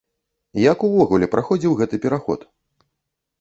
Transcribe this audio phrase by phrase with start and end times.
[0.71, 2.47] Як увогуле праходзіў гэты пераход?